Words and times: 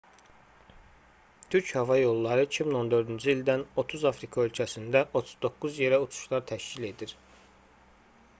türk 1.49 1.75
hava 1.75 1.97
yolları 2.05 2.45
2014-cü 2.47 3.29
ildən 3.35 3.65
30 3.83 4.07
afrika 4.13 4.43
ölkəsində 4.47 5.05
39 5.21 5.79
yerə 5.85 6.01
uçuşlar 6.09 6.47
təşkil 6.55 6.89
edir 6.93 7.17